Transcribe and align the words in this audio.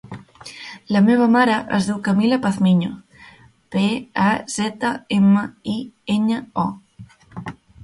La 0.95 1.01
meva 1.07 1.27
mare 1.33 1.57
es 1.77 1.89
diu 1.89 1.99
Camila 2.07 2.39
Pazmiño: 2.45 2.89
pe, 3.77 3.85
a, 4.25 4.31
zeta, 4.55 4.95
ema, 5.21 5.47
i, 5.77 5.79
enya, 6.17 6.43
o. 6.67 7.49